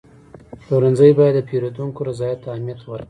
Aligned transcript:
پلورنځی 0.61 1.09
باید 1.19 1.35
د 1.37 1.47
پیرودونکو 1.49 1.99
رضایت 2.09 2.39
ته 2.43 2.47
اهمیت 2.53 2.79
ورکړي. 2.81 2.99